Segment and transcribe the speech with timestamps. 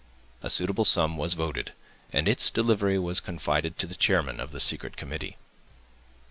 [0.41, 1.73] A suitable sum was voted;
[2.11, 5.37] and its delivery was confided to the chairman of the secret committee.